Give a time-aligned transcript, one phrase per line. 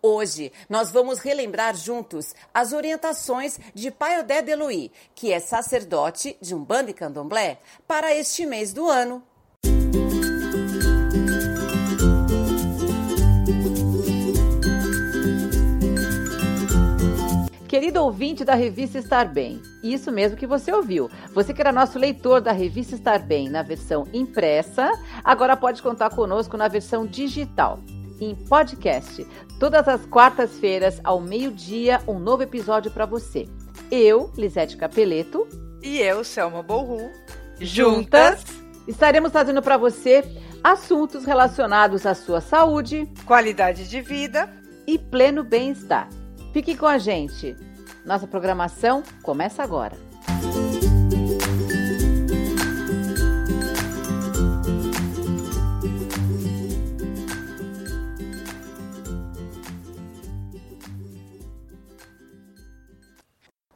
[0.00, 6.36] Hoje nós vamos relembrar juntos as orientações de Pai Odé de Louis, que é sacerdote
[6.40, 9.24] de Umbanda e Candomblé, para este mês do ano.
[17.66, 21.10] Querido ouvinte da revista Estar Bem, isso mesmo que você ouviu.
[21.34, 24.92] Você que era nosso leitor da revista Estar Bem na versão impressa,
[25.24, 27.80] agora pode contar conosco na versão digital
[28.20, 29.26] em podcast.
[29.58, 33.48] Todas as quartas-feiras, ao meio-dia, um novo episódio para você.
[33.90, 35.46] Eu, Lisete Capeleto.
[35.82, 37.10] E eu, Selma Borru.
[37.60, 38.44] Juntas,
[38.86, 40.24] estaremos trazendo para você
[40.62, 44.52] assuntos relacionados à sua saúde, qualidade de vida
[44.86, 46.08] e pleno bem-estar.
[46.52, 47.56] Fique com a gente.
[48.04, 50.07] Nossa programação começa agora.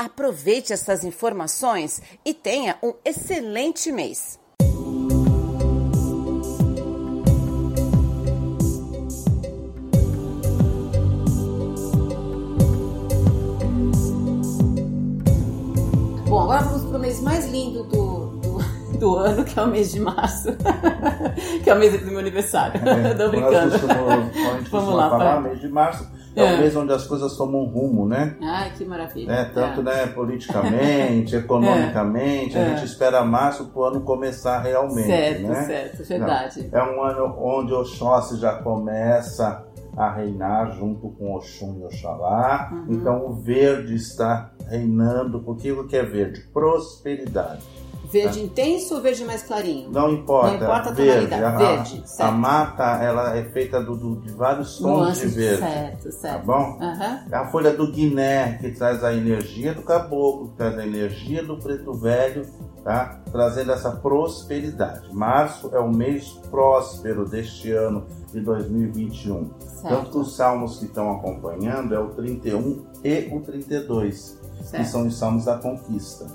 [0.00, 4.38] Aproveite essas informações e tenha um excelente mês.
[16.28, 19.66] Bom, agora vamos para o mês mais lindo do, do, do, ano, que é o
[19.66, 20.50] mês de março,
[21.64, 22.80] que é o mês do meu aniversário.
[22.88, 23.76] É, Tô brincando.
[24.70, 28.36] Vamos lá, falar, mês de março é, é onde as coisas tomam rumo, né?
[28.42, 29.32] Ai, que maravilha.
[29.32, 29.84] É, tanto, é.
[29.84, 32.68] né, politicamente, economicamente, a é.
[32.70, 35.62] gente espera março para o ano começar realmente, certo, né?
[35.62, 36.68] Certo, verdade.
[36.72, 39.66] Não, é um ano onde Oxóssi já começa
[39.96, 42.70] a reinar junto com Oxum e Oxalá.
[42.72, 42.86] Uhum.
[42.88, 46.40] Então o verde está reinando, porque o que é verde?
[46.52, 47.64] Prosperidade.
[48.10, 49.90] Verde intenso ou verde mais clarinho?
[49.90, 50.48] Não importa.
[50.48, 51.44] Não importa a verde, tonalidade.
[51.44, 52.28] A, verde, certo.
[52.28, 55.58] A mata, ela é feita do, do de vários tons Nuances, de verde.
[55.58, 56.38] Certo, certo.
[56.38, 56.78] Tá bom?
[56.80, 57.18] Uhum.
[57.32, 61.58] A folha do guiné, que traz a energia do caboclo, que traz a energia do
[61.58, 62.46] preto velho,
[62.82, 63.20] tá?
[63.30, 65.12] Trazendo essa prosperidade.
[65.12, 69.50] Março é o mês próspero deste ano de 2021.
[69.58, 69.88] Certo.
[69.88, 74.82] Tanto que os salmos que estão acompanhando é o 31 e o 32, certo.
[74.82, 76.26] que são os salmos da conquista.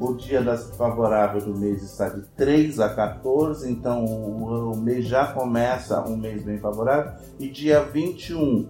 [0.00, 0.42] O dia
[0.78, 6.16] favorável do mês está de 3 a 14, então o, o mês já começa um
[6.16, 7.12] mês bem favorável.
[7.38, 8.66] E dia 21,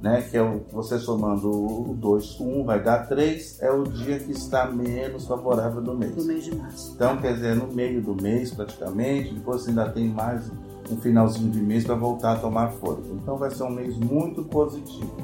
[0.00, 3.84] né, que é o, você somando o 2 com 1 vai dar 3, é o
[3.84, 6.14] dia que está menos favorável do mês.
[6.14, 6.92] Do mês de março.
[6.94, 10.50] Então, quer dizer, no meio do mês praticamente, depois ainda tem mais
[10.90, 13.18] um finalzinho de mês para voltar a tomar fôlego.
[13.22, 15.14] Então vai ser um mês muito positivo.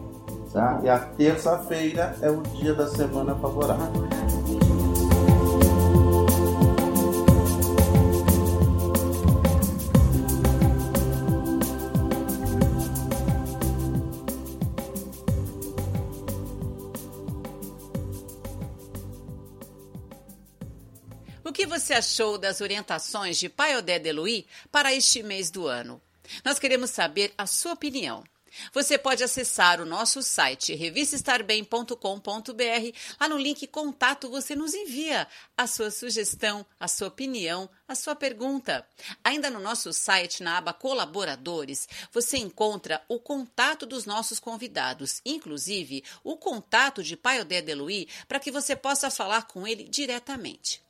[0.53, 0.81] Tá?
[0.85, 4.07] E a terça-feira é o dia da semana favorável.
[21.53, 26.01] Que você achou das orientações de Pai Odé de Louis para este mês do ano?
[26.45, 28.25] Nós queremos saber a sua opinião.
[28.73, 32.99] Você pode acessar o nosso site revistaestarbem.com.br.
[33.21, 35.27] Lá no link contato você nos envia
[35.57, 38.87] a sua sugestão, a sua opinião, a sua pergunta.
[39.23, 46.03] Ainda no nosso site, na aba Colaboradores, você encontra o contato dos nossos convidados, inclusive
[46.25, 50.86] o contato de Pai Odé de Louis, para que você possa falar com ele diretamente.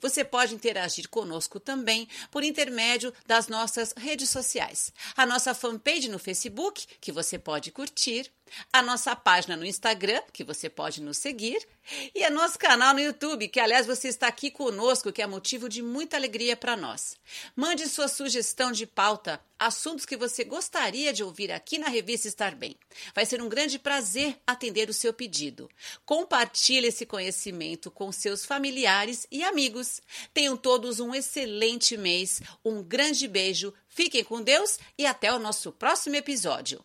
[0.00, 4.92] Você pode interagir conosco também por intermédio das nossas redes sociais.
[5.16, 8.30] A nossa fanpage no Facebook, que você pode curtir,
[8.72, 11.66] a nossa página no Instagram, que você pode nos seguir,
[12.14, 15.68] e o nosso canal no YouTube, que aliás você está aqui conosco, que é motivo
[15.68, 17.16] de muita alegria para nós.
[17.56, 22.54] Mande sua sugestão de pauta, assuntos que você gostaria de ouvir aqui na revista Estar
[22.54, 22.76] Bem.
[23.14, 25.68] Vai ser um grande prazer atender o seu pedido.
[26.04, 30.00] Compartilhe esse conhecimento com seus familiares e amigos.
[30.32, 35.72] Tenham todos um excelente mês, um grande beijo, fiquem com Deus e até o nosso
[35.72, 36.84] próximo episódio.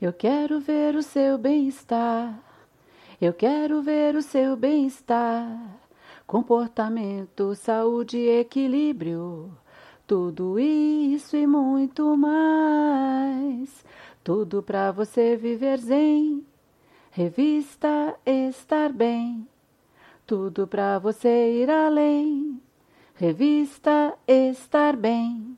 [0.00, 2.40] Eu quero ver o seu bem-estar.
[3.20, 5.76] Eu quero ver o seu bem-estar.
[6.24, 9.50] Comportamento, saúde, equilíbrio.
[10.06, 13.84] Tudo isso e muito mais.
[14.22, 16.46] Tudo para você viver zen.
[17.10, 19.48] Revista Estar Bem.
[20.24, 22.62] Tudo para você ir além.
[23.16, 25.57] Revista Estar Bem.